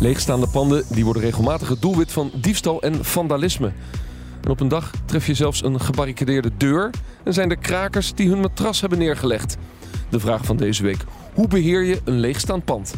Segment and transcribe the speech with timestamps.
[0.00, 3.72] Leegstaande panden die worden regelmatig het doelwit van diefstal en vandalisme.
[4.40, 6.90] En op een dag tref je zelfs een gebarricadeerde deur
[7.24, 9.56] en zijn er krakers die hun matras hebben neergelegd.
[10.08, 11.04] De vraag van deze week:
[11.34, 12.94] hoe beheer je een leegstaand pand?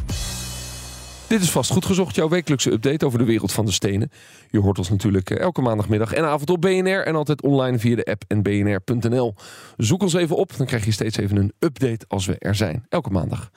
[1.31, 4.11] Dit is vast goed gezocht, jouw wekelijkse update over de wereld van de stenen.
[4.51, 7.97] Je hoort ons natuurlijk eh, elke maandagmiddag en avond op BNR en altijd online via
[7.97, 9.35] de app en bnr.nl.
[9.77, 12.87] Zoek ons even op, dan krijg je steeds even een update als we er zijn.
[12.89, 13.51] Elke maandag.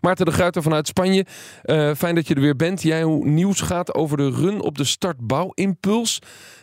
[0.00, 1.26] Maarten de Gruiter vanuit Spanje,
[1.64, 2.82] uh, fijn dat je er weer bent.
[2.82, 6.18] Jij hoe nieuws gaat over de run op de startbouwimpuls.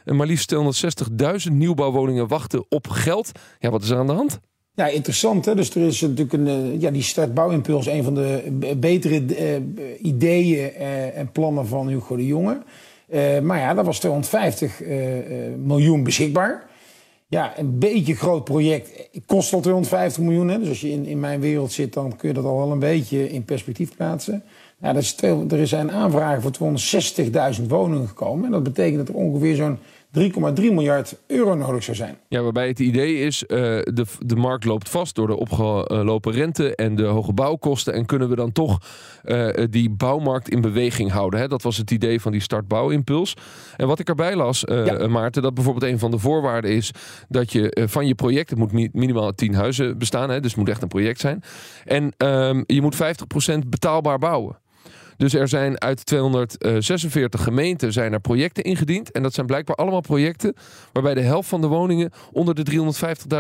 [0.06, 3.32] En maar liefst 260.000 nieuwbouwwoningen wachten op geld.
[3.60, 4.40] Ja, wat is er aan de hand?
[4.78, 5.46] Ja, interessant.
[5.46, 5.56] Hè?
[5.56, 8.44] Dus er is natuurlijk een, uh, ja, die startbouwimpuls, een van de
[8.78, 12.62] betere uh, ideeën uh, en plannen van Hugo de Jonge.
[13.42, 14.82] maar ja, dat was 250
[15.58, 16.70] miljoen beschikbaar.
[17.28, 19.10] Ja, een beetje groot project.
[19.26, 20.48] Kost al 250 miljoen.
[20.48, 20.60] Hè?
[20.60, 22.80] Dus als je in, in mijn wereld zit, dan kun je dat al wel een
[22.80, 24.44] beetje in perspectief plaatsen.
[24.82, 26.78] Ja, dat is twee, er zijn aanvragen voor
[27.60, 28.46] 260.000 woningen gekomen.
[28.46, 29.78] En dat betekent dat er ongeveer zo'n
[30.12, 30.22] 3,3
[30.56, 32.18] miljard euro nodig zou zijn.
[32.28, 36.76] Ja, waarbij het idee is, uh, de, de markt loopt vast door de opgelopen rente
[36.76, 37.94] en de hoge bouwkosten.
[37.94, 38.78] En kunnen we dan toch
[39.26, 41.40] uh, die bouwmarkt in beweging houden?
[41.40, 41.48] Hè?
[41.48, 43.34] Dat was het idee van die startbouwimpuls.
[43.76, 45.08] En wat ik erbij las, uh, ja.
[45.08, 46.92] Maarten, dat bijvoorbeeld een van de voorwaarden is
[47.30, 50.40] dat je van je project, het moet minimaal 10 huizen bestaan, hè?
[50.40, 51.44] dus het moet echt een project zijn.
[51.86, 52.98] En um, je moet 50%
[53.68, 54.58] betaalbaar bouwen.
[55.18, 59.12] Dus er zijn uit 246 gemeenten zijn er projecten ingediend.
[59.12, 60.54] En dat zijn blijkbaar allemaal projecten
[60.94, 62.66] waarbij de helft van de woningen onder de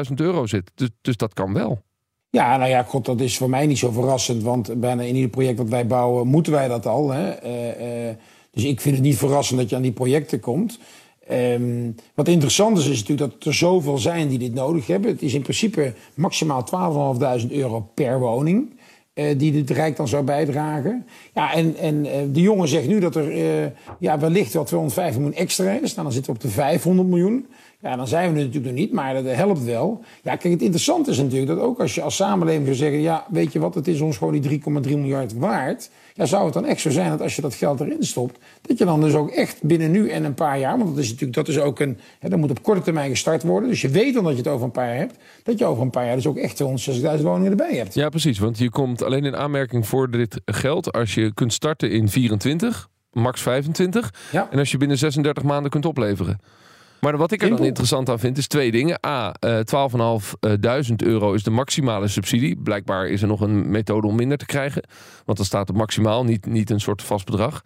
[0.09, 0.71] 350.000 euro zit.
[0.75, 1.81] Dus, dus dat kan wel.
[2.29, 4.43] Ja, nou ja, god, dat is voor mij niet zo verrassend.
[4.43, 7.11] Want bijna in ieder project dat wij bouwen, moeten wij dat al.
[7.11, 7.43] Hè?
[7.43, 8.15] Uh, uh,
[8.51, 10.79] dus ik vind het niet verrassend dat je aan die projecten komt.
[11.31, 15.11] Um, wat interessant is, is natuurlijk dat er zoveel zijn die dit nodig hebben.
[15.11, 16.67] Het is in principe maximaal
[17.41, 18.79] 12.500 euro per woning.
[19.17, 21.05] Uh, die het Rijk dan zou bijdragen.
[21.33, 23.65] Ja, en, en uh, de jongen zegt nu dat er uh,
[23.99, 25.93] ja, wellicht wel 250 miljoen extra is.
[25.93, 27.47] Nou, dan zitten we op de 500 miljoen.
[27.87, 30.01] Ja, dan zijn we er natuurlijk nog niet, maar dat helpt wel.
[30.23, 33.01] Ja, kijk, het interessante is natuurlijk dat ook als je als samenleving zou zeggen...
[33.01, 35.89] ja, weet je wat, het is ons gewoon die 3,3 miljard waard...
[36.13, 38.39] ja, zou het dan echt zo zijn dat als je dat geld erin stopt...
[38.61, 40.77] dat je dan dus ook echt binnen nu en een paar jaar...
[40.77, 41.97] want dat is natuurlijk dat is ook een...
[42.19, 43.69] Hè, dat moet op korte termijn gestart worden.
[43.69, 45.17] Dus je weet dan dat je het over een paar jaar hebt...
[45.43, 47.93] dat je over een paar jaar dus ook echt 260.000 woningen erbij hebt.
[47.93, 50.91] Ja, precies, want je komt alleen in aanmerking voor dit geld...
[50.91, 54.13] als je kunt starten in 24, max 25...
[54.31, 54.47] Ja.
[54.51, 56.39] en als je binnen 36 maanden kunt opleveren...
[57.01, 58.99] Maar wat ik er dan interessant aan vind, is twee dingen.
[59.05, 59.59] A, uh,
[60.89, 62.57] 12.500 euro is de maximale subsidie.
[62.57, 64.83] Blijkbaar is er nog een methode om minder te krijgen.
[65.25, 67.61] Want dan staat het maximaal, niet, niet een soort vast bedrag.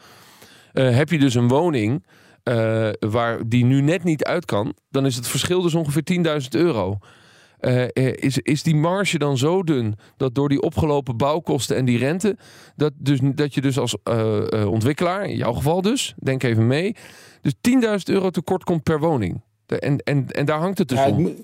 [0.74, 2.04] Uh, heb je dus een woning
[2.44, 6.04] uh, waar die nu net niet uit kan, dan is het verschil dus ongeveer
[6.42, 6.98] 10.000 euro.
[7.62, 11.98] Uh, is, is die marge dan zo dun dat door die opgelopen bouwkosten en die
[11.98, 12.38] rente,
[12.76, 16.68] dat, dus, dat je dus als uh, uh, ontwikkelaar, in jouw geval dus, denk even
[16.68, 16.96] mee,
[17.42, 19.42] dus 10.000 euro tekort komt per woning.
[19.66, 21.26] En, en, en daar hangt het dus ja, om.
[21.26, 21.38] Het,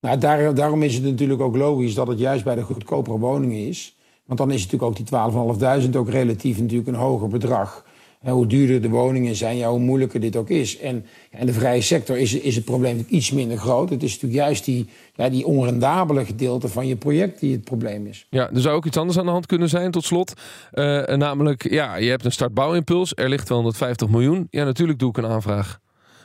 [0.00, 3.68] nou, daar, daarom is het natuurlijk ook logisch dat het juist bij de goedkopere woningen
[3.68, 3.96] is.
[4.24, 7.84] Want dan is natuurlijk ook die 12.500 ook relatief natuurlijk een hoger bedrag.
[8.26, 10.78] En hoe duurder de woningen zijn, ja, hoe moeilijker dit ook is.
[10.78, 11.06] En
[11.38, 13.90] in de vrije sector is, is het probleem iets minder groot.
[13.90, 18.06] Het is natuurlijk juist die, ja, die onrendabele gedeelte van je project die het probleem
[18.06, 18.26] is.
[18.30, 20.32] Ja, er zou ook iets anders aan de hand kunnen zijn, tot slot.
[20.72, 23.12] Uh, namelijk, ja, je hebt een startbouwimpuls.
[23.14, 24.46] Er ligt 250 miljoen.
[24.50, 25.78] Ja, natuurlijk doe ik een aanvraag.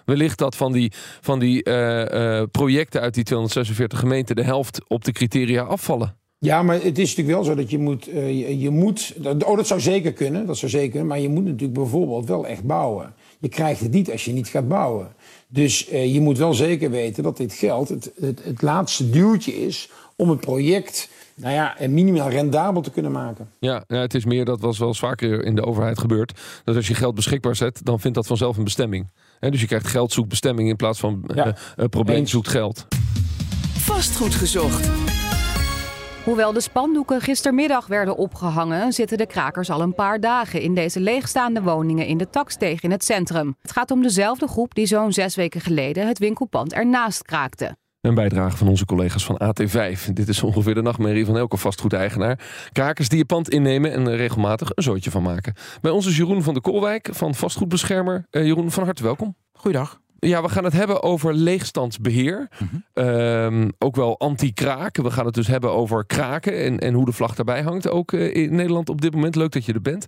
[0.05, 0.91] Wellicht dat van die,
[1.21, 6.20] van die uh, projecten uit die 246 gemeenten de helft op de criteria afvallen.
[6.43, 9.13] Ja, maar het is natuurlijk wel zo dat je moet, uh, je, je, moet...
[9.45, 11.07] Oh, dat zou zeker kunnen, dat zou zeker kunnen.
[11.07, 13.13] Maar je moet natuurlijk bijvoorbeeld wel echt bouwen.
[13.39, 15.13] Je krijgt het niet als je niet gaat bouwen.
[15.47, 19.65] Dus uh, je moet wel zeker weten dat dit geld het, het, het laatste duwtje
[19.65, 19.89] is...
[20.15, 23.49] om het project nou ja, minimaal rendabel te kunnen maken.
[23.59, 26.39] Ja, ja, het is meer, dat was wel eens vaker in de overheid gebeurd...
[26.63, 29.11] dat als je geld beschikbaar zet, dan vindt dat vanzelf een bestemming.
[29.39, 31.47] He, dus je krijgt geld zoekt bestemming in plaats van ja.
[31.47, 32.31] uh, uh, probleem Eens.
[32.31, 32.87] zoekt geld.
[33.73, 35.10] Vastgoed gezocht.
[36.23, 40.99] Hoewel de spandoeken gistermiddag werden opgehangen, zitten de krakers al een paar dagen in deze
[40.99, 43.55] leegstaande woningen in de Taksteeg in het centrum.
[43.61, 47.75] Het gaat om dezelfde groep die zo'n zes weken geleden het winkelpand ernaast kraakte.
[48.01, 50.13] Een bijdrage van onze collega's van AT5.
[50.13, 52.39] Dit is ongeveer de nachtmerrie van elke vastgoedeigenaar.
[52.71, 55.53] Krakers die je pand innemen en er regelmatig een zootje van maken.
[55.81, 58.25] Bij ons is Jeroen van de Koolwijk van Vastgoedbeschermer.
[58.31, 59.35] Uh, Jeroen, van harte welkom.
[59.53, 60.00] Goeiedag.
[60.27, 62.49] Ja, we gaan het hebben over leegstandsbeheer.
[62.57, 62.79] Mm
[63.77, 64.97] ook wel anti-kraak.
[64.97, 67.89] We gaan het dus hebben over kraken en, en hoe de vlag daarbij hangt.
[67.89, 69.35] Ook uh, in Nederland op dit moment.
[69.35, 70.05] Leuk dat je er bent.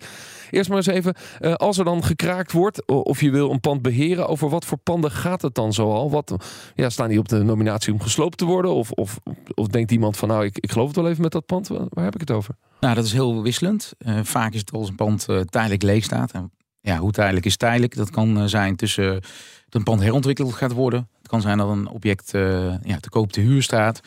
[0.51, 3.81] Eerst maar eens even, uh, als er dan gekraakt wordt of je wil een pand
[3.81, 6.11] beheren, over wat voor panden gaat het dan zoal?
[6.11, 6.35] Wat,
[6.75, 8.73] ja, staan die op de nominatie om gesloopt te worden?
[8.73, 9.19] Of, of,
[9.53, 11.67] of denkt iemand van nou, ik, ik geloof het wel even met dat pand?
[11.67, 12.55] Waar heb ik het over?
[12.79, 13.93] Nou, dat is heel wisselend.
[14.23, 16.31] vaak is het als een pand tijdelijk leeg staat.
[16.31, 16.51] En
[16.83, 17.95] ja, hoe tijdelijk is tijdelijk?
[17.95, 19.21] Dat kan zijn tussen
[19.69, 21.09] een pand herontwikkeld gaat worden.
[21.17, 23.99] Het kan zijn dat een object uh, ja, te koop te huur staat.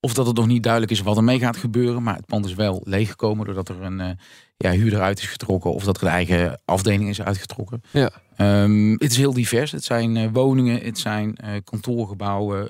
[0.00, 2.02] Of dat het nog niet duidelijk is wat er mee gaat gebeuren.
[2.02, 4.08] Maar het pand is wel leeggekomen doordat er een uh,
[4.56, 5.72] ja, huurder uit is getrokken.
[5.72, 7.82] Of dat er een eigen afdeling is uitgetrokken.
[7.90, 8.10] Ja.
[8.62, 9.72] Um, het is heel divers.
[9.72, 12.68] Het zijn uh, woningen, het zijn kantoorgebouwen,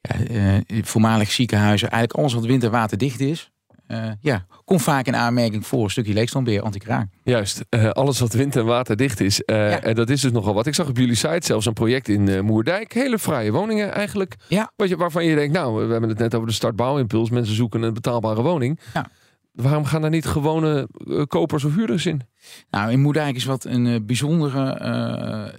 [0.00, 1.90] ja, voormalig ziekenhuizen.
[1.90, 3.50] Eigenlijk alles wat wind- en waterdicht is.
[3.88, 7.08] Uh, ja, komt vaak in aanmerking voor een stukje leegstandbeheer, anti-kraak.
[7.22, 9.42] Juist, uh, alles wat wind- en waterdicht is.
[9.46, 9.80] Uh, ja.
[9.80, 10.66] En dat is dus nogal wat.
[10.66, 12.92] Ik zag op jullie site zelfs een project in Moerdijk.
[12.92, 14.36] Hele fraaie woningen eigenlijk.
[14.48, 14.72] Ja.
[14.76, 17.30] Wat je, waarvan je denkt, nou, we hebben het net over de startbouwimpuls.
[17.30, 18.80] Mensen zoeken een betaalbare woning.
[18.94, 19.06] Ja.
[19.52, 20.88] Waarom gaan daar niet gewone
[21.28, 22.20] kopers of huurders in?
[22.70, 24.80] Nou, in Moerdijk is wat een bijzondere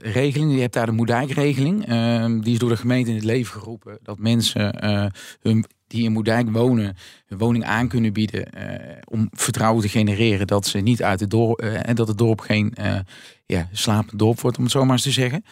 [0.03, 0.53] uh, regeling.
[0.53, 1.89] Je hebt daar de Moerdijk-regeling.
[1.89, 4.00] Uh, die is door de gemeente in het leven geroepen.
[4.03, 5.06] Dat mensen uh,
[5.41, 6.95] hun die in Moerdijk wonen,
[7.28, 11.30] een woning aan kunnen bieden uh, om vertrouwen te genereren dat ze niet uit het
[11.30, 13.00] dorp uh, en dat het dorp geen uh,
[13.45, 15.44] ja, slapend dorp wordt, om het zo maar eens te zeggen.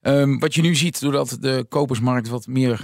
[0.00, 2.80] Um, wat je nu ziet, doordat de kopersmarkt wat meer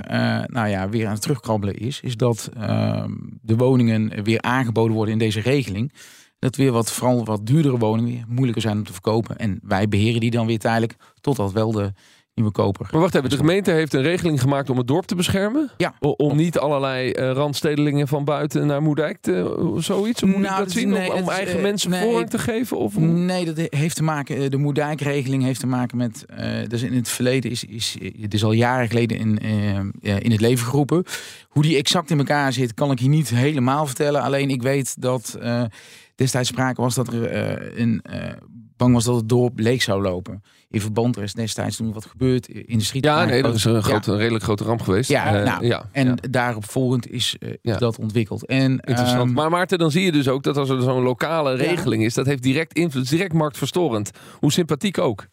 [0.46, 3.12] nou ja, weer aan het terugkrabbelen is, is dat ehm,
[3.42, 5.92] de woningen weer aangeboden worden in deze regeling.
[6.38, 9.38] Dat weer wat, vooral wat duurdere woningen moeilijker zijn om te verkopen.
[9.38, 11.92] En wij beheren die dan weer tijdelijk, totdat wel de
[12.38, 12.88] nieuwe koper.
[12.90, 15.70] Maar wacht even, de gemeente heeft een regeling gemaakt om het dorp te beschermen?
[15.76, 15.94] Ja.
[16.00, 20.22] Om niet allerlei uh, randstedelingen van buiten naar Moerdijk te, zoiets?
[20.22, 20.88] Moet nou, dat zien?
[20.88, 22.78] Nee, om, eigen mensen nee, voorrang te geven?
[22.78, 22.98] Of?
[22.98, 26.94] Nee, dat heeft te maken, eh, de Moerdijk-regeling heeft te maken met, uh, dus in
[26.94, 29.38] het verleden is, is, het is al jaren geleden in,
[30.02, 31.04] uh, in het leven geroepen.
[31.48, 34.22] Hoe die exact in elkaar zit, kan ik je niet helemaal vertellen.
[34.22, 35.38] Alleen ik weet dat
[36.14, 38.02] destijds sprake was dat er een
[38.78, 40.42] bang was dat het dorp leeg zou lopen.
[40.70, 42.48] In verband, er is destijds toen wat gebeurd.
[42.48, 43.04] Industrie.
[43.04, 45.10] Ja, nee, dat is een, grote, een redelijk grote ramp geweest.
[45.10, 46.14] Ja, uh, nou, ja en ja.
[46.30, 48.46] daarop volgend is, uh, is dat ontwikkeld.
[48.46, 49.28] En, Interessant.
[49.28, 52.14] Um, maar Maarten, dan zie je dus ook dat als er zo'n lokale regeling is,
[52.14, 54.10] dat heeft direct invloed, direct marktverstorend.
[54.40, 55.26] Hoe sympathiek ook.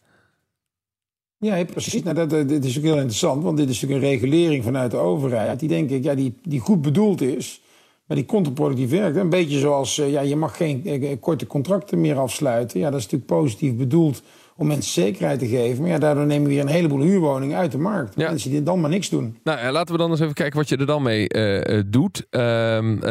[1.38, 2.02] Ja, precies.
[2.02, 4.90] Nou, dat, dat, dit is ook heel interessant, want dit is natuurlijk een regulering vanuit
[4.90, 5.60] de overheid.
[5.60, 7.60] Die denk ik, ja, die, die goed bedoeld is.
[8.06, 9.16] Maar die contraproductief werkt.
[9.16, 12.80] Een beetje zoals, ja, je mag geen korte contracten meer afsluiten.
[12.80, 14.22] Ja, dat is natuurlijk positief bedoeld
[14.56, 15.80] om mensen zekerheid te geven.
[15.80, 18.14] Maar ja, daardoor nemen we weer een heleboel huurwoningen uit de markt.
[18.16, 18.28] Ja.
[18.28, 19.38] Mensen die dan maar niks doen.
[19.44, 22.26] Nou, ja, laten we dan eens even kijken wat je er dan mee uh, doet.
[22.30, 22.40] Uh,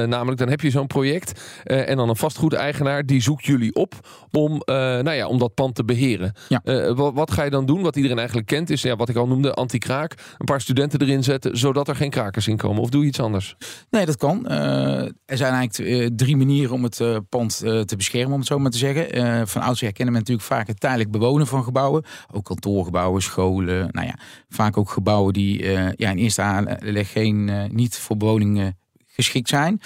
[0.06, 3.94] namelijk, dan heb je zo'n project en dan een vastgoedeigenaar die zoekt jullie op
[4.31, 6.33] om, nou ja, om dat pand te beheren.
[6.47, 6.62] Ja.
[6.94, 7.81] Wat, wat, ga je dan doen?
[7.81, 10.13] Wat iedereen eigenlijk kent is, ja, wat ik al noemde, anti-kraak.
[10.38, 12.81] Een paar studenten erin zetten, zodat er geen krakers in komen.
[12.81, 13.56] Of doe je iets anders?
[13.89, 14.48] Nee, dat kan.
[14.48, 18.77] er zijn eigenlijk drie manieren om het pand te beschermen, om het zo maar te
[18.77, 19.48] zeggen.
[19.48, 22.05] van oudsher kennen men natuurlijk vaak het tijdelijk bewonen van gebouwen.
[22.31, 23.87] Ook kantoorgebouwen, scholen.
[23.91, 28.17] Nou ja, vaak ook gebouwen die uh, ja, in eerste aanleg geen, uh, niet voor
[28.17, 28.73] bewoning
[29.07, 29.81] geschikt zijn.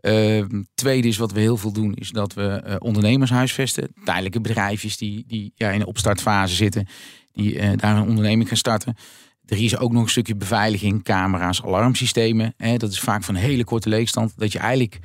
[0.00, 3.88] Uh, tweede is wat we heel veel doen, is dat we uh, ondernemers huisvesten.
[4.04, 6.86] Tijdelijke bedrijfjes die, die ja, in de opstartfase zitten,
[7.32, 8.96] die daar een onderneming gaan starten.
[9.46, 12.54] Er is ook nog een stukje beveiliging, camera's, alarmsystemen.
[12.56, 14.32] Hè, dat is vaak van hele korte leegstand.
[14.36, 14.98] Dat je eigenlijk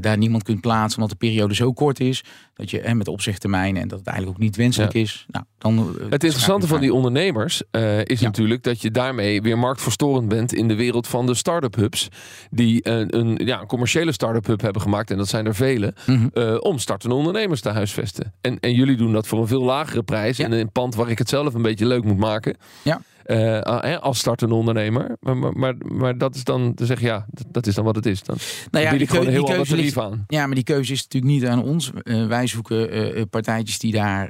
[0.00, 2.24] daar niemand kunt plaatsen omdat de periode zo kort is.
[2.54, 5.26] Dat je met opzichttermijnen en dat het eigenlijk ook niet wenselijk is.
[5.28, 9.58] Nou, dan, eh, het interessante van die ondernemers uh, is natuurlijk dat je daarmee weer
[9.58, 12.08] marktverstorend bent in de wereld van de start-up hubs.
[12.50, 15.94] Die een, een, ja, een commerciële start-up hub hebben gemaakt, en dat zijn er vele,
[16.06, 16.30] mm -hmm.
[16.42, 18.32] uh, om startende ondernemers te huisvesten.
[18.40, 20.36] En, en jullie doen dat voor een veel lagere prijs.
[20.36, 20.44] Ja.
[20.44, 22.56] In een pand waar ik het zelf een beetje leuk moet maken.
[22.82, 23.00] Ja.
[23.26, 23.60] Uh,
[23.98, 25.16] als startende ondernemer.
[25.20, 28.06] Maar, maar, maar, maar, dat is dan, te zeggen, ja, dat is dan wat het
[28.06, 28.22] is.
[28.22, 28.36] Dan,
[28.70, 30.24] nou ja, bied ik gewoon heel ander tarief aan.
[30.26, 31.90] Ja, maar die keuze is natuurlijk niet aan ons.
[32.02, 34.28] Uh, wij zoeken uh, partijtjes die daar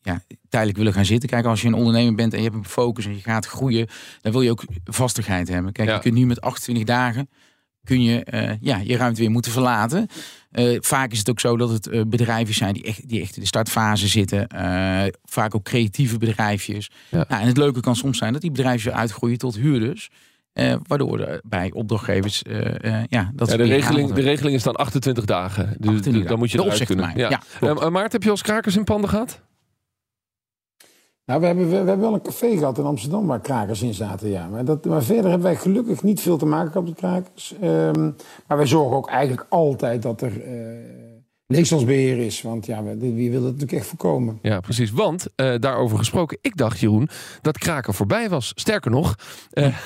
[0.00, 1.28] ja, tijdelijk willen gaan zitten.
[1.28, 3.88] Kijk, als je een ondernemer bent en je hebt een focus en je gaat groeien,
[4.20, 5.72] dan wil je ook vastigheid hebben.
[5.72, 5.94] Kijk, ja.
[5.94, 7.28] je kunt nu met 28 dagen
[7.84, 10.06] kun je uh, ja, je ruimte weer moeten verlaten.
[10.52, 13.34] Uh, vaak is het ook zo dat het uh, bedrijven zijn die echt, die echt
[13.36, 14.46] in de startfase zitten.
[15.24, 16.90] vaak ook creatieve bedrijfjes.
[17.08, 17.24] Ja.
[17.28, 20.10] Nou, en het leuke kan soms zijn dat die bedrijven uitgroeien tot huurders.
[20.86, 22.42] waardoor er bij opdrachtgevers
[23.08, 25.76] ja, dat ja, de, regeling, de regeling is dan 28 dagen.
[25.78, 27.12] Dus 28 dan moet je de eruit kunnen.
[27.16, 27.40] Ja.
[27.60, 29.40] ja Maart, heb je als krakers in panden gehad?
[31.24, 34.28] Nou, we hebben, we, hebben wel een café gehad in Amsterdam waar krakers in zaten,
[34.28, 34.48] ja.
[34.48, 37.54] Maar, dat, maar verder hebben wij gelukkig niet veel te maken met krakers.
[37.60, 38.10] Ehm,
[38.46, 40.46] maar wij zorgen ook eigenlijk altijd dat er...
[40.46, 41.11] Uh,
[41.52, 42.42] leegstandsbeheer is.
[42.42, 44.38] Want ja, wie wil dat natuurlijk echt voorkomen?
[44.42, 44.90] Ja, precies.
[44.90, 47.08] Want uh, daarover gesproken, ik dacht, Jeroen,
[47.40, 48.52] dat kraken voorbij was.
[48.54, 49.14] Sterker nog,
[49.52, 49.76] uh,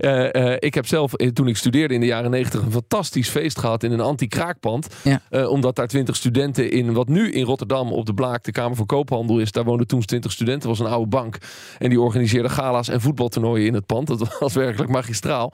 [0.00, 3.82] uh, ik heb zelf toen ik studeerde in de jaren negentig een fantastisch feest gehad
[3.82, 4.88] in een anti-kraakpand.
[5.02, 5.46] Ja.
[5.46, 8.86] omdat daar twintig studenten in wat nu in Rotterdam op de Blaak de Kamer van
[8.86, 9.52] Koophandel is.
[9.52, 11.38] Daar woonden toen twintig studenten, was een oude bank.
[11.78, 14.06] En die organiseerden gala's en voetbaltoernooien in het pand.
[14.06, 15.52] Dat was werkelijk magistraal.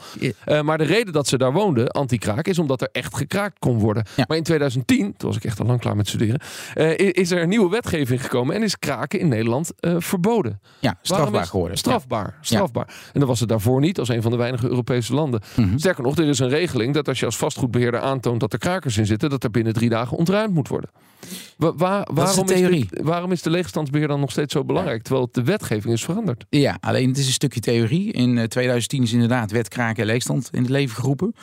[0.63, 4.05] Maar de reden dat ze daar woonden, anti-kraak, is omdat er echt gekraakt kon worden.
[4.17, 4.25] Ja.
[4.29, 6.41] Maar in 2010, toen was ik echt al lang klaar met studeren,
[6.75, 10.61] uh, is er een nieuwe wetgeving gekomen en is kraken in Nederland uh, verboden.
[10.81, 11.79] Ja, strafbaar geworden.
[11.79, 12.37] Strafbaar, ja.
[12.41, 12.87] strafbaar.
[13.13, 15.41] En dat was het daarvoor niet als een van de weinige Europese landen.
[15.57, 15.79] Mm -hmm.
[15.79, 18.97] Sterker nog, er is een regeling dat als je als vastgoedbeheerder aantoont dat er krakers
[18.97, 20.91] in zitten, dat er binnen drie dagen ontruimd moet worden.
[21.57, 25.29] Wa waar, waarom, is de, waarom is de leegstandsbeheer dan nog steeds zo belangrijk, terwijl
[25.33, 26.45] de wetgeving is veranderd?
[26.51, 28.13] Ja, alleen het is een stukje theorie.
[28.13, 31.35] In 2010 is inderdaad wet kraken en leegstand in het leven geroepen.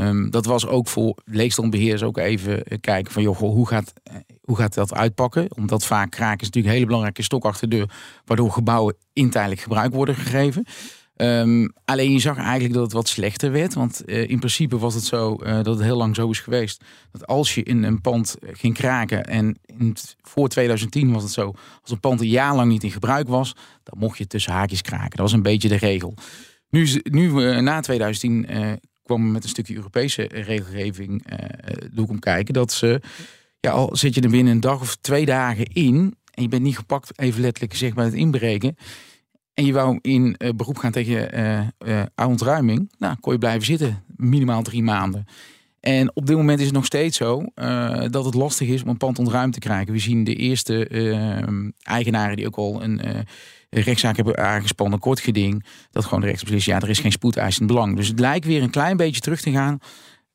[0.00, 3.92] Um, dat was ook voor leegstandbeheers ook even kijken van joh, hoe gaat,
[4.40, 5.56] hoe gaat dat uitpakken?
[5.56, 7.90] Omdat vaak kraken is natuurlijk een hele belangrijke stok achter de deur,
[8.24, 10.66] waardoor gebouwen in tijdelijk gebruik worden gegeven.
[11.16, 13.74] Um, alleen je zag eigenlijk dat het wat slechter werd.
[13.74, 16.84] Want uh, in principe was het zo dat het heel lang zo is geweest.
[17.10, 19.24] Dat als je in een pand ging kraken.
[19.24, 21.54] En in voor 2010 was het zo.
[21.82, 23.56] Als een pand een jaar lang niet in gebruik was.
[23.82, 25.10] Dan mocht je tussen haakjes kraken.
[25.10, 26.14] Dat was een beetje de regel.
[26.68, 31.36] Nu, nu na 2010 kwam met een stukje Europese regelgeving uh,
[31.92, 32.54] doe ik om kijken.
[32.54, 33.00] Dat ze,
[33.60, 36.14] ja, al zit je er binnen een dag of twee dagen in.
[36.34, 38.76] En je bent niet gepakt, even letterlijk gezegd, bij het inbreken.
[39.54, 41.30] En je wou in uh, beroep gaan tegen
[41.86, 42.92] uh, ontruiming.
[42.98, 44.04] Nou, kon je blijven zitten.
[44.16, 45.24] Minimaal drie maanden.
[45.80, 47.44] En op dit moment is het nog steeds zo
[48.10, 49.92] dat het lastig is om een pand ontruimd te krijgen.
[49.92, 50.88] We zien de eerste
[51.82, 53.00] eigenaren die ook al een
[53.80, 55.64] rechtszaak hebben aangespannen, kort geding.
[55.90, 57.96] Dat gewoon de rechter beslist, ja, er is geen spoedeisend belang.
[57.96, 59.78] Dus het lijkt weer een klein beetje terug te gaan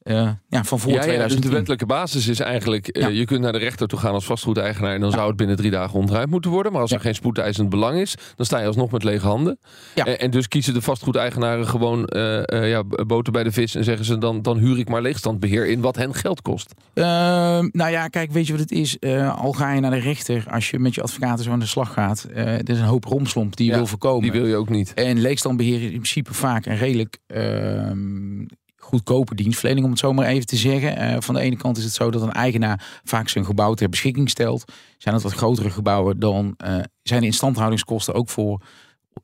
[0.08, 1.14] uh, ja, van voor ja, 2010.
[1.14, 4.14] Ja, dus de wettelijke basis is eigenlijk, uh, je kunt naar de rechter toe gaan
[4.14, 6.72] als vastgoedeigenaar en dan zou het binnen drie dagen ontruimd moeten worden.
[6.72, 9.60] Maar als er geen spoedeisend belang is, dan sta je alsnog met lege handen.
[9.94, 14.06] En, en, dus kiezen de vastgoedeigenaren gewoon uh, ja, boter bij de vis en zeggen
[14.06, 16.74] ze dan, dan huur ik maar leegstandbeheer in wat hen geld kost.
[16.94, 18.98] Ehm, nou ja, kijk, weet je wat het is?
[19.36, 21.94] al ga je naar de rechter, als je met je advocaten zo aan de slag
[21.94, 24.22] gaat, er is een hoop romslomp die je wil voorkomen.
[24.22, 24.94] Die wil je ook niet.
[24.94, 28.46] En leegstandbeheer is in principe vaak een redelijk ehm,
[28.88, 31.02] goedkope dienstverlening, om het zo maar even te zeggen.
[31.02, 33.90] Uh, van de ene kant is het zo dat een eigenaar vaak zijn gebouw ter
[33.90, 34.72] beschikking stelt.
[34.98, 38.62] Zijn het wat grotere gebouwen, dan uh, zijn de instandhoudingskosten ook voor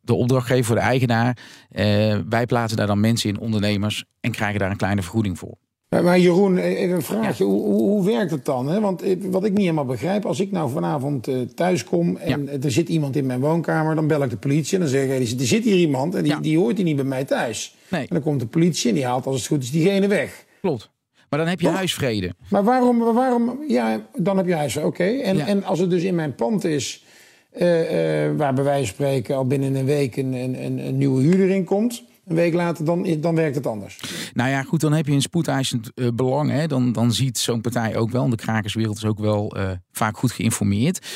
[0.02, 1.38] de opdrachtgever, voor de eigenaar.
[1.72, 5.58] Uh, wij plaatsen daar dan mensen in, ondernemers, en krijgen daar een kleine vergoeding voor.
[6.02, 7.44] Maar Jeroen, even een vraagje.
[7.44, 8.68] Hoe, hoe, hoe, werkt het dan?
[8.68, 8.80] Hè?
[8.80, 12.72] Want wat ik niet helemaal begrijp, als ik nou vanavond uh, thuis kom en er
[12.72, 15.46] zit iemand in mijn woonkamer, dan bel ik de politie en dan zeg ik, er
[15.46, 17.76] zit hier iemand en die, die hoort hier niet bij mij thuis.
[17.88, 18.02] Nee.
[18.02, 20.46] En dan komt de politie en die haalt als het goed is diegene weg.
[20.62, 20.90] Klopt.
[21.30, 22.34] Maar dan heb je huisvrede.
[22.50, 25.04] Maar waarom, waarom, ja, dan heb je huisvrede, oké.
[25.04, 27.06] En, en als het dus in mijn pand is,
[27.58, 31.22] uh, uh, waar bij wijze van spreken al binnen een week een, een, een nieuwe
[31.22, 34.00] huurder in komt een week later, dan, dan werkt het anders.
[34.34, 36.52] Nou ja, goed, dan heb je een spoedeisend uh, belang.
[36.52, 36.68] Hè.
[36.68, 40.32] Dan, dan ziet zo'n partij ook wel, de krakerswereld is ook wel uh, vaak goed
[40.32, 41.08] geïnformeerd.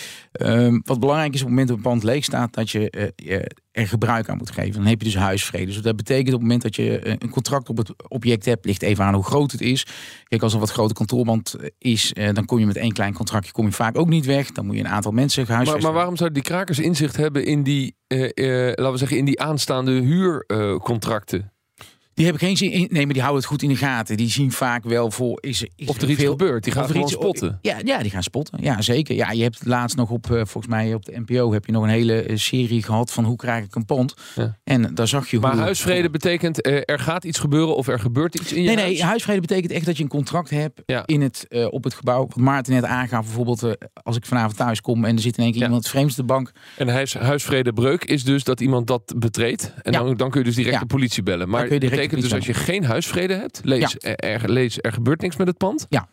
[0.41, 3.39] Uh, wat belangrijk is op het moment dat een pand leeg staat, dat je uh,
[3.77, 4.73] er gebruik aan moet geven.
[4.73, 5.65] Dan heb je dus huisvrede.
[5.65, 8.65] Dus dat betekent op het moment dat je eh, een contract op het object hebt,
[8.65, 9.85] ligt even aan hoe groot het is.
[10.23, 13.13] Kijk, als er wat grote kantoormand eh, is, eh, dan kom je met één klein
[13.13, 14.51] contractje kom je vaak ook niet weg.
[14.51, 15.73] Dan moet je een aantal mensen huisvesten.
[15.73, 19.41] Maar, maar waarom zouden die krakers inzicht hebben in die, laten we zeggen, in die
[19.41, 21.51] aanstaande huurcontracten?
[22.17, 22.87] Die hebben geen zin in.
[22.91, 24.17] Nee, maar die houden het goed in de gaten.
[24.17, 25.37] Die zien vaak wel voor.
[25.41, 26.63] Is, is of er iets veel, gebeurt.
[26.63, 27.59] Die gaan gewoon spotten.
[27.61, 28.59] Ja, ja, die gaan spotten.
[28.61, 29.15] Ja, zeker.
[29.15, 31.83] Ja, je hebt laatst nog op, uh, volgens mij op de NPO heb je nog
[31.83, 34.13] een hele uh, serie gehad van hoe krijg ik een pand.
[34.35, 34.57] Ja.
[34.63, 35.39] En daar zag je.
[35.39, 38.67] Maar hoe, huisvrede betekent uh, er gaat iets gebeuren of er gebeurt iets in je
[38.67, 38.97] Nee, huis?
[38.97, 39.03] nee.
[39.03, 41.03] Huisvrede betekent echt dat je een contract hebt ja.
[41.05, 42.27] in het, op het gebouw.
[42.27, 45.51] Wat Maarten net aangaf, bijvoorbeeld als ik vanavond thuis kom en er zit in één
[45.51, 45.67] keer ja.
[45.67, 46.51] iemand vreemds de bank.
[46.77, 49.73] En huis, huisvredebreuk is dus dat iemand dat betreedt.
[49.81, 51.49] En dan, dan kun je dus direct de politie bellen.
[51.49, 54.15] Maar dat betekent dus als je geen huisvrede hebt, lees, ja.
[54.15, 55.85] er, lees er gebeurt niks met het pand.
[55.89, 56.07] Ja.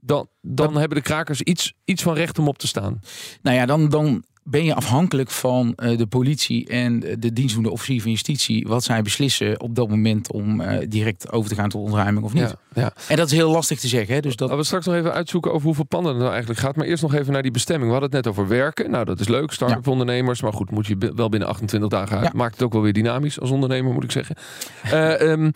[0.00, 3.00] Dan, dan hebben de krakers iets, iets van recht om op te staan.
[3.42, 8.02] Nou ja, dan, dan ben je afhankelijk van uh, de politie en de dienstdoende officier
[8.02, 11.82] van justitie wat zij beslissen op dat moment om uh, direct over te gaan tot
[11.82, 12.54] ontruiming of niet.
[12.74, 12.92] Ja, ja.
[13.08, 14.14] En dat is heel lastig te zeggen.
[14.14, 14.20] Hè?
[14.20, 14.40] Dus dat...
[14.40, 16.76] Laten we straks nog even uitzoeken over hoeveel panden het nou eigenlijk gaat.
[16.76, 17.86] Maar eerst nog even naar die bestemming.
[17.86, 18.90] We hadden het net over werken.
[18.90, 19.52] Nou, dat is leuk.
[19.52, 20.42] Start-up ondernemers.
[20.42, 22.32] Maar goed, moet je wel binnen 28 dagen uit.
[22.32, 24.36] Maakt het ook wel weer dynamisch als ondernemer, moet ik zeggen.
[24.84, 25.52] uh, um,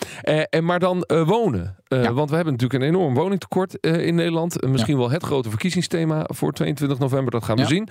[0.50, 1.76] en maar dan wonen.
[1.88, 4.66] Want we hebben natuurlijk een enorm woningtekort in Nederland.
[4.66, 7.30] misschien wel het grote verkiezingsthema voor 22 november.
[7.30, 7.88] Dat gaan we zien.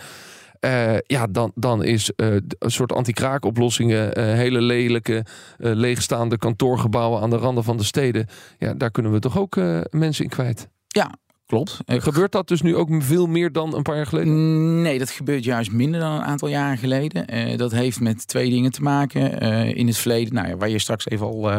[0.59, 5.25] Eh, ja, dan, dan is uh, een soort anti-kraakoplossingen, uh, hele lelijke,
[5.57, 8.27] leegstaande kantoorgebouwen aan de randen van de steden.
[8.57, 9.55] Ja, daar kunnen we toch ook
[9.89, 10.67] mensen in kwijt.
[10.87, 11.11] Ja,
[11.55, 11.77] Klopt.
[11.85, 14.33] Gebeurt dat dus nu ook veel meer dan een paar jaar geleden?
[14.33, 17.57] Mm, nee, dat gebeurt juist minder dan een aantal jaren geleden.
[17.57, 19.39] dat heeft met twee dingen te maken.
[19.75, 21.51] in het verleden, nou ja, waar je straks even al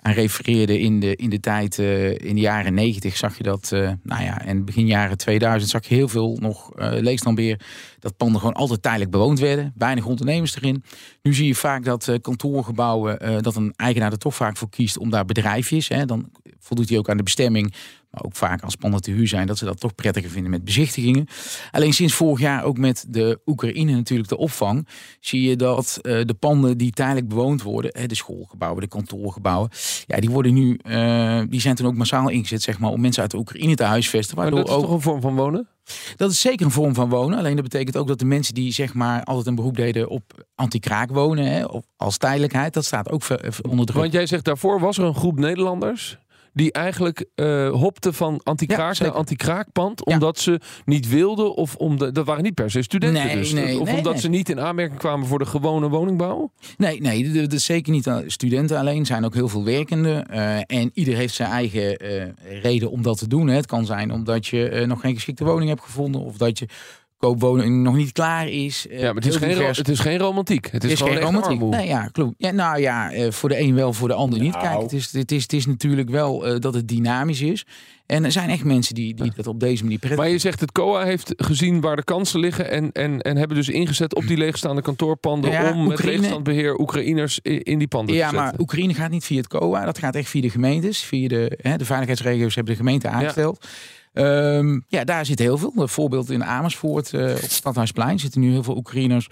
[0.00, 3.70] aan refereerde in de, in de tijd, in de jaren 90 zag je dat,
[4.02, 7.60] nou ja, en begin jaren 2000 zag je heel veel nog leegstandbeheer,
[7.98, 10.84] dat panden gewoon altijd tijdelijk bewoond werden, weinig ondernemers erin.
[11.22, 15.10] Nu zie je vaak dat kantoorgebouwen, dat een eigenaar er toch vaak voor kiest om
[15.10, 17.74] daar bedrijfjes, hè, dan voldoet hij ook aan de bestemming,
[18.14, 20.64] maar ook vaak als panden te huur zijn, dat ze dat toch prettiger vinden met
[20.64, 21.26] bezichtigingen.
[21.70, 24.88] Alleen sinds vorig jaar ook met de Oekraïne natuurlijk de opvang,
[25.20, 29.70] zie je dat de panden die tijdelijk bewoond worden, de schoolgebouwen, de kantoorgebouwen,
[30.06, 33.22] ja, die worden nu, uh, die zijn toen ook massaal ingezet, zeg maar, om mensen
[33.22, 34.36] uit de Oekraïne te huisvesten.
[34.36, 34.88] Waardoor maar dat is ook...
[34.88, 35.68] toch een vorm van wonen?
[36.16, 37.38] Dat is zeker een vorm van wonen.
[37.38, 40.46] Alleen dat betekent ook dat de mensen die zeg maar altijd een beroep deden op
[40.54, 43.22] anti-kraak wonen, hè, of als tijdelijkheid, dat staat ook
[43.68, 44.00] onder druk.
[44.00, 46.18] Want jij zegt daarvoor was er een groep Nederlanders
[46.54, 50.04] die eigenlijk uh, hopte van anti-kraak naar anti-kraakpand.
[50.04, 53.26] Omdat ze niet wilden of omdat dat waren niet per se studenten.
[53.26, 56.50] Nee, dus, nee, of omdat ze niet in aanmerking kwamen voor de gewone woningbouw?
[56.76, 59.06] Nee, nee, dat is zeker niet studenten alleen.
[59.06, 60.26] zijn ook heel veel werkenden.
[60.30, 62.24] Uh, en ieder heeft zijn eigen uh,
[62.62, 63.48] reden om dat te doen.
[63.48, 63.54] Hè.
[63.54, 66.20] Het kan zijn omdat je nog geen geschikte woning hebt gevonden.
[66.20, 66.68] Of dat je
[67.16, 68.86] koopwoning nog niet klaar is.
[68.90, 70.68] Ja, maar het is, geen, het is geen romantiek.
[70.70, 71.60] Het is, is geen romantiek.
[71.60, 72.34] Nee, ja, klopt.
[72.38, 74.52] Ja, nou ja, voor de een wel, voor de ander niet.
[74.52, 74.82] Kijk, nou.
[74.82, 77.64] het is, het is, het is natuurlijk wel dat het dynamisch is.
[78.06, 80.60] En er zijn echt mensen die, die dat op deze manier prettig Maar je zegt
[80.60, 84.26] het COA heeft gezien waar de kansen liggen en, en, en hebben dus ingezet op
[84.26, 88.44] die leegstaande kantoorpanden om Oekraïne, met leegstandbeheer Oekraïners in die panden ja, te zetten.
[88.44, 91.02] Ja, maar Oekraïne gaat niet via het COA, dat gaat echt via de gemeentes.
[91.02, 93.58] Via de, hè, de veiligheidsregio's hebben de gemeente aangesteld.
[93.60, 93.68] Ja.
[94.14, 95.72] Um, ja, daar zit heel veel.
[95.74, 99.28] Bijvoorbeeld in Amersfoort, uh, op het Stadhuisplein, zitten nu heel veel Oekraïners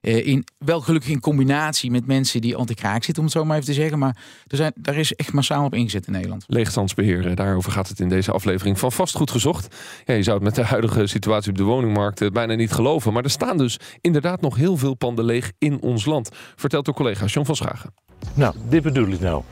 [0.00, 3.56] uh, in, wel gelukkig in combinatie met mensen die anti-kraak zitten, om het zo maar
[3.56, 3.98] even te zeggen.
[3.98, 6.44] Maar er zijn, daar is echt massaal op ingezet in Nederland.
[6.46, 9.76] Leegstandsbeheer, daarover gaat het in deze aflevering van Vastgoed Gezocht.
[10.04, 13.12] Ja, je zou het met de huidige situatie op de woningmarkt uh, bijna niet geloven.
[13.12, 16.30] Maar er staan dus inderdaad nog heel veel panden leeg in ons land.
[16.56, 17.94] Vertelt door collega John van Schagen.
[18.34, 19.42] Nou, dit bedoel ik nou.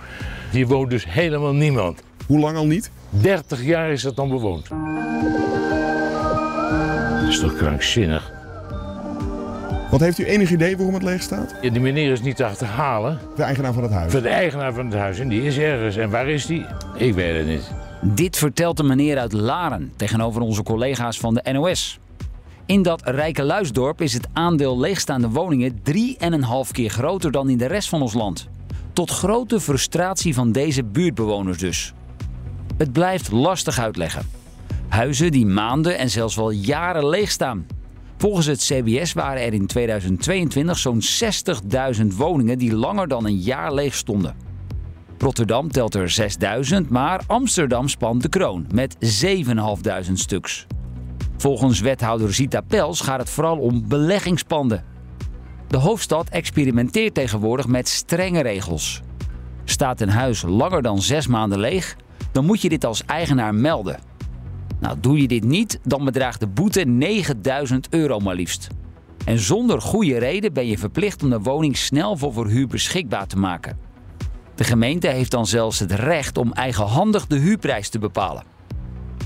[0.50, 2.02] Hier woont dus helemaal niemand.
[2.26, 2.90] Hoe lang al niet?
[3.10, 4.68] 30 jaar is dat dan bewoond.
[7.20, 8.32] Dat is toch krankzinnig?
[9.90, 11.54] Wat heeft u enig idee waarom het leeg staat?
[11.60, 13.18] Ja, die meneer is niet te achterhalen.
[13.36, 14.12] De eigenaar van het huis?
[14.12, 15.18] De eigenaar van het huis.
[15.18, 15.96] En die is ergens.
[15.96, 16.64] En waar is die?
[16.96, 17.70] Ik weet het niet.
[18.00, 21.98] Dit vertelt de meneer uit Laren tegenover onze collega's van de NOS.
[22.66, 27.66] In dat rijke luisdorp is het aandeel leegstaande woningen 3,5 keer groter dan in de
[27.66, 28.48] rest van ons land.
[28.92, 31.94] Tot grote frustratie van deze buurtbewoners dus.
[32.82, 34.26] Het blijft lastig uitleggen.
[34.88, 37.66] Huizen die maanden en zelfs wel jaren leeg staan.
[38.16, 41.00] Volgens het CBS waren er in 2022 zo'n
[42.00, 44.36] 60.000 woningen die langer dan een jaar leeg stonden.
[45.18, 46.34] Rotterdam telt er
[46.82, 50.66] 6.000, maar Amsterdam spant de kroon met 7.500 stuks.
[51.36, 54.84] Volgens wethouder Zita Pels gaat het vooral om beleggingspanden.
[55.68, 59.02] De hoofdstad experimenteert tegenwoordig met strenge regels.
[59.64, 61.96] Staat een huis langer dan zes maanden leeg,
[62.32, 63.98] dan moet je dit als eigenaar melden.
[64.80, 68.68] Nou, doe je dit niet, dan bedraagt de boete 9000 euro maar liefst.
[69.24, 73.38] En zonder goede reden ben je verplicht om de woning snel voor verhuur beschikbaar te
[73.38, 73.78] maken.
[74.54, 78.44] De gemeente heeft dan zelfs het recht om eigenhandig de huurprijs te bepalen.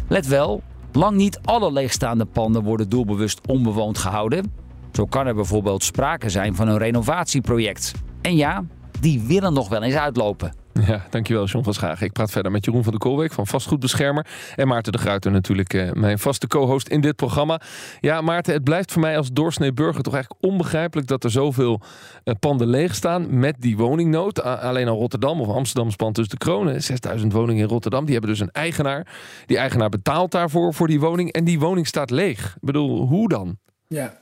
[0.09, 4.53] Let wel, lang niet alle leegstaande panden worden doelbewust onbewoond gehouden.
[4.93, 7.93] Zo kan er bijvoorbeeld sprake zijn van een renovatieproject.
[8.21, 8.65] En ja,
[9.01, 10.55] die willen nog wel eens uitlopen.
[10.85, 12.07] Ja, dankjewel John van Schagen.
[12.07, 14.27] Ik praat verder met Jeroen van de Koolweek van Vastgoedbeschermer.
[14.57, 17.61] En Maarten de Gruiter natuurlijk, eh, mijn vaste co-host in dit programma.
[18.01, 21.81] Ja, Maarten, het blijft voor mij als doorsnee burger toch eigenlijk onbegrijpelijk dat er zoveel
[22.25, 24.43] eh, panden leeg staan met die woningnood.
[24.43, 26.83] alleen al Rotterdam of Amsterdam spant dus de kronen.
[26.83, 29.07] 6000 woningen in Rotterdam, die hebben dus een eigenaar.
[29.47, 32.55] Die eigenaar betaalt daarvoor voor die woning en die woning staat leeg.
[32.55, 33.59] Ik bedoel, hoe dan?
[33.89, 34.13] Ja,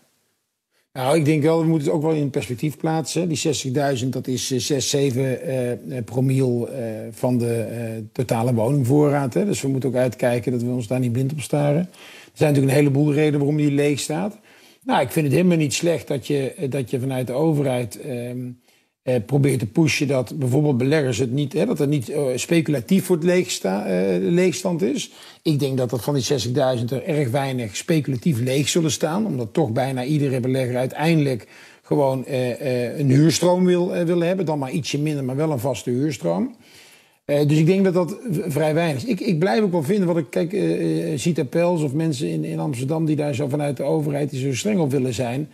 [0.94, 3.28] nou, ik denk wel, we moeten het ook wel in perspectief plaatsen.
[3.28, 5.38] Die 60.000, dat is 6, 7
[5.88, 6.76] uh, promiel uh,
[7.10, 9.34] van de uh, totale woningvoorraad.
[9.34, 9.44] Hè.
[9.44, 11.80] Dus we moeten ook uitkijken dat we ons daar niet blind op staren.
[11.80, 11.88] Er
[12.32, 14.38] zijn natuurlijk een heleboel redenen waarom die leeg staat.
[14.82, 18.00] Nou, ik vind het helemaal niet slecht dat je, dat je vanuit de overheid...
[18.00, 18.38] Ehm,
[19.04, 23.04] eh, probeert te pushen dat bijvoorbeeld beleggers het niet, hè, dat het niet uh, speculatief
[23.04, 25.10] voor het leegsta, uh, leegstand is.
[25.42, 26.24] Ik denk dat dat van die
[26.78, 31.46] 60.000 er erg weinig speculatief leeg zullen staan, omdat toch bijna iedere belegger uiteindelijk
[31.82, 34.46] gewoon uh, een huurstroom wil, wil hebben.
[34.46, 36.54] Dan maar ietsje minder, maar wel een vaste huurstroom.
[37.24, 39.08] Dus ik denk dat dat vrij weinig is.
[39.08, 40.52] Ik, ik blijf ook wel vinden wat ik kijk,
[41.54, 44.80] uh, of mensen in, in Amsterdam die daar zo vanuit de overheid die zo streng
[44.80, 45.48] op willen zijn.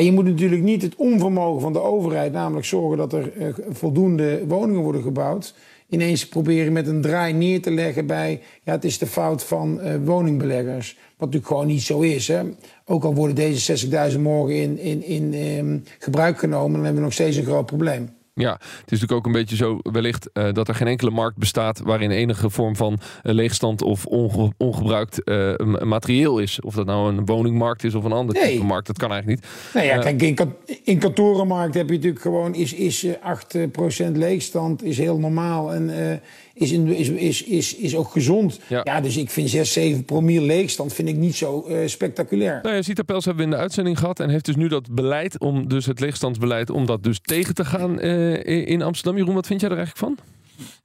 [0.00, 3.32] Je moet natuurlijk niet het onvermogen van de overheid, namelijk zorgen dat er
[3.70, 5.54] voldoende woningen worden gebouwd,
[5.88, 9.80] ineens proberen met een draai neer te leggen bij, ja, het is de fout van
[10.04, 10.96] woningbeleggers.
[11.16, 12.28] Wat natuurlijk gewoon niet zo is.
[12.28, 12.42] Hè.
[12.84, 17.06] Ook al worden deze 60.000 morgen in, in, in um, gebruik genomen, dan hebben we
[17.06, 18.08] nog steeds een groot probleem.
[18.34, 21.36] Ja, het is natuurlijk ook een beetje zo wellicht uh, dat er geen enkele markt
[21.36, 26.60] bestaat waarin enige vorm van uh, leegstand of onge ongebruikt uh, materieel is.
[26.60, 28.52] Of dat nou een woningmarkt is of een andere nee.
[28.52, 29.50] type markt, dat kan eigenlijk niet.
[29.74, 34.98] Nee, ja, kijk, in, in kantorenmarkt heb je natuurlijk gewoon is, is 8% leegstand, is
[34.98, 35.72] heel normaal.
[35.72, 36.20] En
[36.54, 38.60] is, is, is, is, is ook gezond.
[38.68, 38.80] Ja.
[38.84, 39.00] ja.
[39.00, 42.58] dus ik vind 6, 7 promiel leegstand vind ik niet zo uh, spectaculair.
[42.62, 44.94] Nou ja, Zita Pels hebben we in de uitzending gehad en heeft dus nu dat
[44.94, 49.16] beleid om dus het leegstandsbeleid om dat dus tegen te gaan uh, in Amsterdam.
[49.16, 50.24] Jeroen, wat vind jij er eigenlijk van?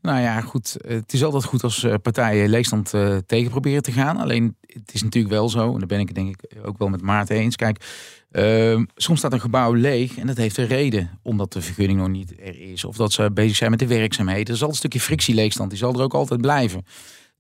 [0.02, 0.78] Nou ja, goed.
[0.88, 4.18] Het is altijd goed als partijen leegstand uh, tegen proberen te gaan.
[4.18, 7.02] Alleen het is natuurlijk wel zo, en daar ben ik denk ik ook wel met
[7.02, 7.56] Maarten eens.
[7.56, 7.86] Kijk,
[8.32, 11.20] uh, soms staat een gebouw leeg en dat heeft een reden.
[11.22, 12.86] Omdat de vergunning nog niet er is.
[12.86, 14.46] Of dat ze bezig zijn met de werkzaamheden.
[14.46, 15.70] Er altijd een stukje frictieleegstand.
[15.70, 16.86] Die zal er ook altijd blijven.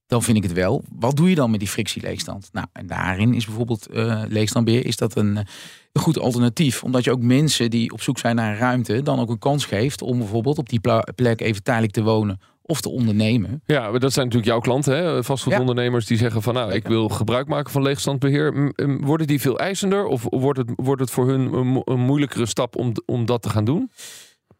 [0.08, 0.84] Dan vind ik het wel.
[1.00, 2.50] Wat doe je dan met die frictieleegstand?
[2.52, 6.84] Nou, en daarin is bijvoorbeeld uh, leegstandbeheer is dat een, een, goed alternatief.
[6.84, 9.02] Omdat je ook mensen die op zoek zijn naar een ruimte...
[9.02, 10.82] dan ook een kans geeft om bijvoorbeeld op die
[11.15, 13.62] plek even tijdelijk te wonen of te ondernemen.
[13.65, 15.24] Ja, dat zijn natuurlijk jouw klanten, hè?
[15.24, 18.74] vastgoedondernemers die zeggen van nou, ik wil gebruik maken van leegstandbeheer.
[19.02, 22.76] Worden die veel eisender of wordt het, wordt het voor hun een, een moeilijkere stap
[22.76, 23.91] om, om dat te gaan doen?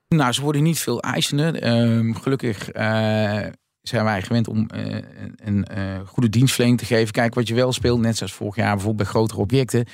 [0.08, 1.64] Nou, ze worden niet veel eisender.
[1.64, 3.40] Uh, gelukkig uh,
[3.88, 4.96] zijn wij gewend om uh,
[5.36, 7.14] een uh, goede dienstverlening te geven.
[7.14, 9.86] Kijk, wat je wel speelt, net zoals vorig jaar bijvoorbeeld bij grotere objecten,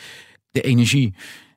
[0.52, 1.14] de energie.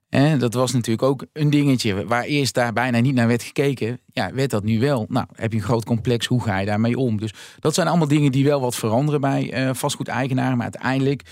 [0.09, 4.01] En dat was natuurlijk ook een dingetje waar eerst daar bijna niet naar werd gekeken.
[4.07, 5.07] Ja, werd dat nu wel?
[5.09, 7.18] Nou, heb je een groot complex, hoe ga je daarmee om?
[7.18, 10.57] Dus dat zijn allemaal dingen die wel wat veranderen bij uh, vastgoedeigenaren.
[10.57, 11.22] Maar uiteindelijk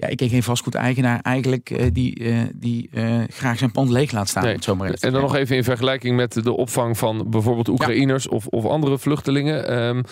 [0.00, 4.12] ja, ik ken geen vastgoedeigenaar eigenlijk uh, die, uh, die uh, graag zijn pand leeg
[4.12, 4.44] laat staan.
[4.44, 4.56] Nee.
[4.60, 8.30] Zomaar en dan nog even in vergelijking met de opvang van bijvoorbeeld Oekraïners ja.
[8.30, 9.78] of, of andere vluchtelingen.
[9.78, 10.02] Um,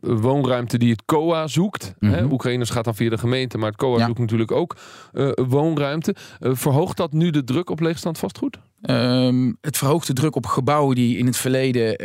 [0.00, 1.94] woonruimte die het COA zoekt.
[1.98, 2.32] Mm -hmm.
[2.32, 4.06] Oekraïners gaat dan via de gemeente, maar het COA ja.
[4.06, 4.76] zoekt natuurlijk ook
[5.34, 6.14] woonruimte.
[6.40, 8.58] verhoogt dat nu de druk op leegstand vastgoed?
[8.82, 11.96] Um, het verhoogt de druk op gebouwen die in het verleden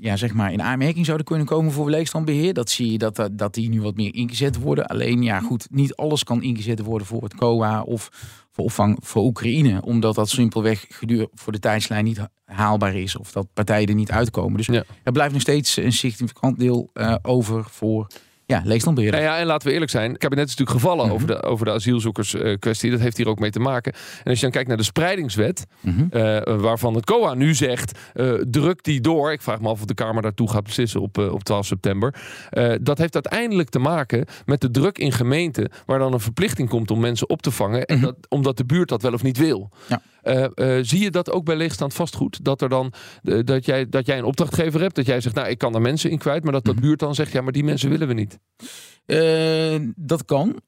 [0.00, 2.54] ja, zeg maar in aanmerking zouden kunnen komen voor leegstandbeheer.
[2.54, 4.86] Dat zie je dat, dat die nu wat meer ingezet worden.
[4.86, 8.08] Alleen ja, goed, niet alles kan ingezet worden voor het COA of
[8.50, 9.82] voor opvang voor Oekraïne.
[9.84, 10.86] Omdat dat simpelweg
[11.34, 13.16] voor de tijdslijn niet haalbaar is.
[13.16, 14.56] Of dat partijen er niet uitkomen.
[14.56, 14.84] Dus ja.
[15.02, 18.06] er blijft nog steeds een significant deel uh, over voor
[18.50, 19.20] ja, leegstandbeheerder.
[19.20, 20.10] Nou ja, en laten we eerlijk zijn.
[20.10, 21.22] Het kabinet is natuurlijk gevallen mm -hmm.
[21.22, 22.90] over, de, over de asielzoekerskwestie.
[22.90, 23.92] dat heeft hier ook mee te maken.
[23.92, 26.20] En als je dan kijkt naar de spreidingswet, mm -hmm.
[26.20, 29.32] uh, waarvan het COA nu zegt, uh, druk die door.
[29.32, 32.14] Ik vraag me af of de Kamer daartoe gaat beslissen op, uh, op 12 september.
[32.80, 36.90] dat heeft uiteindelijk te maken met de druk in gemeenten, waar dan een verplichting komt
[36.90, 37.78] om mensen op te vangen.
[37.78, 37.94] Mm -hmm.
[37.94, 38.06] en mhm.
[38.06, 39.70] dat, omdat de buurt dat wel of niet wil.
[39.88, 40.00] Ja.
[40.24, 42.44] Uh, uh, zie je dat ook bij leegstand vastgoed?
[42.44, 45.48] Dat, er dan, uh, dat, jij, dat jij een opdrachtgever hebt, dat jij zegt, nou
[45.48, 47.64] ik kan daar mensen in kwijt, maar dat dat buurt dan zegt, ja maar die
[47.64, 48.38] mensen willen we niet.
[49.96, 50.60] dat kan.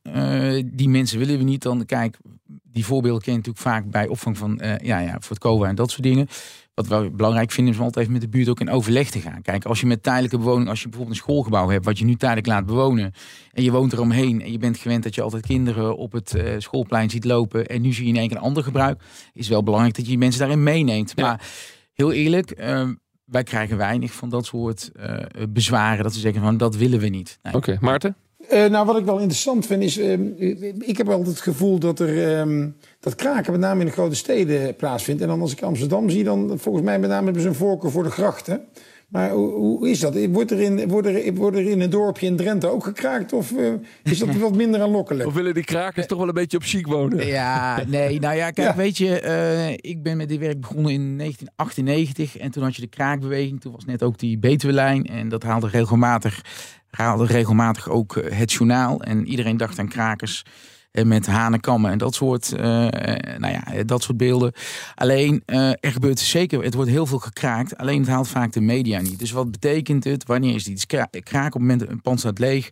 [0.74, 1.62] die mensen willen we niet.
[1.62, 2.18] Dan kijk,
[2.72, 5.74] die voorbeelden ken je natuurlijk vaak bij opvang van, ja, ja, voor het COA en
[5.74, 6.28] dat soort dingen.
[6.74, 9.42] Wat we belangrijk vinden is om altijd met de buurt ook in overleg te gaan.
[9.42, 12.14] Kijk, als je met tijdelijke bewoning, als je bijvoorbeeld een schoolgebouw hebt, wat je nu
[12.14, 13.12] tijdelijk laat bewonen,
[13.52, 16.54] en je woont eromheen en je bent gewend dat je altijd kinderen op het uh,
[16.58, 19.62] schoolplein ziet lopen, en nu zie je in één keer een ander gebruik, is wel
[19.62, 21.12] belangrijk dat je die mensen daarin meeneemt.
[21.14, 21.22] Ja.
[21.22, 21.48] Maar
[21.92, 22.88] heel eerlijk, uh,
[23.24, 25.16] wij krijgen weinig van dat soort uh,
[25.48, 27.38] bezwaren, dat ze zeggen van dat willen we niet.
[27.42, 27.54] Nee.
[27.54, 27.78] Oké, okay.
[27.80, 28.16] Maarten?
[28.50, 30.12] Uh, nou, wat ik wel interessant vind is, uh,
[30.78, 34.14] ik heb altijd het gevoel dat er um, dat kraken met name in de grote
[34.14, 35.22] steden plaatsvindt.
[35.22, 37.90] En dan als ik Amsterdam zie, dan volgens mij met name hebben ze een voorkeur
[37.90, 38.64] voor de grachten.
[39.12, 40.26] Maar hoe, hoe is dat?
[40.30, 43.32] Wordt er, in, wordt, er, wordt er in een dorpje in Drenthe ook gekraakt?
[43.32, 43.72] Of uh,
[44.02, 45.26] is dat wat minder aanlokkelijk?
[45.28, 47.26] Of willen die krakers toch wel een beetje op chic wonen?
[47.26, 48.20] Ja, nee.
[48.20, 48.76] Nou ja, kijk, ja.
[48.76, 52.36] weet je, uh, ik ben met dit werk begonnen in 1998.
[52.36, 53.60] En toen had je de kraakbeweging.
[53.60, 55.06] Toen was net ook die Betuwelijn.
[55.06, 56.42] En dat haalde regelmatig
[56.96, 59.02] haalde regelmatig ook eh, het journaal.
[59.02, 60.52] En iedereen dacht aan krakers eh,
[60.92, 62.60] met hanenkammen en dat soort, uh,
[63.36, 64.52] nou ja, dat soort beelden.
[64.94, 67.76] Alleen, er gebeurt zeker, het wordt heel veel gekraakt.
[67.76, 69.18] Alleen het haalt vaak de media niet.
[69.18, 70.26] Dus wat betekent het?
[70.26, 70.86] Wanneer is die
[71.22, 72.70] kraak op het moment een pand staat leeg?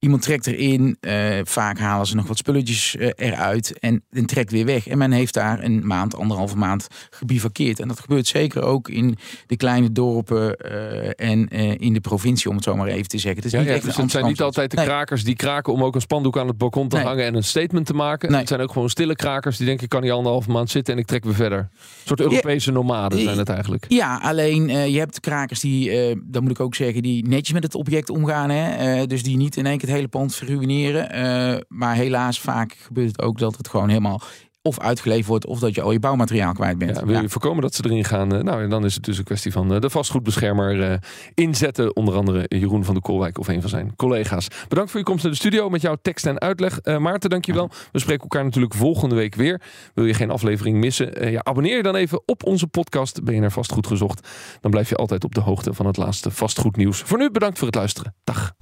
[0.00, 4.50] Iemand trekt erin, uh, vaak halen ze nog wat spulletjes uh, eruit en, en trekt
[4.50, 4.88] weer weg.
[4.88, 7.80] En men heeft daar een maand, anderhalve maand gebivakkeerd.
[7.80, 12.56] En dat gebeurt zeker ook in de kleine dorpen uh, en in de provincie, om
[12.56, 13.36] het zo maar even te zeggen.
[13.42, 14.86] Het, is ja, niet ja, dus het zijn niet altijd de nee.
[14.86, 17.04] krakers die kraken om ook een spandoek aan het balkon te nee.
[17.04, 18.30] hangen en een statement te maken.
[18.30, 18.38] Nee.
[18.38, 21.00] Het zijn ook gewoon stille krakers die denken, ik kan niet anderhalve maand zitten en
[21.00, 21.58] ik trek weer verder.
[21.58, 21.68] Een
[22.04, 23.84] soort Europese nomaden zijn het eigenlijk.
[23.88, 27.74] Ja, alleen je hebt krakers die, dat moet ik ook zeggen, die netjes met het
[27.74, 28.50] object omgaan.
[28.50, 29.06] Hè?
[29.06, 31.16] dus die niet in één keer hele pand verruineren.
[31.16, 34.20] Uh, maar helaas vaak gebeurt het ook dat het gewoon helemaal
[34.62, 36.96] of uitgeleverd wordt of dat je al je bouwmateriaal kwijt bent.
[36.96, 38.34] Ja, wil je voorkomen dat ze erin gaan?
[38.34, 40.94] Uh, nou, en dan is het dus een kwestie van uh, de vastgoedbeschermer uh,
[41.34, 41.96] inzetten.
[41.96, 44.48] Onder andere Jeroen van de Kolwijk of een van zijn collega's.
[44.68, 46.78] Bedankt voor je komst naar de studio met jouw tekst en uitleg.
[46.98, 47.70] Maarten, dankjewel.
[47.92, 49.60] We spreken elkaar natuurlijk volgende week weer.
[49.94, 51.30] Wil je geen aflevering missen?
[51.30, 53.24] ja, abonneer je dan even op onze podcast.
[53.24, 54.28] Ben je naar Vastgoed gezocht?
[54.60, 57.00] Dan blijf je altijd op de hoogte van het laatste vastgoednieuws.
[57.00, 58.14] Voor nu bedankt voor het luisteren.
[58.24, 58.54] Dag.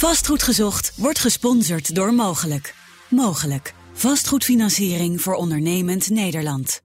[0.00, 2.74] Vastgoed gezocht wordt gesponsord door Mogelijk.
[3.08, 3.74] Mogelijk.
[3.92, 6.82] Vastgoedfinanciering voor ondernemend Nederland.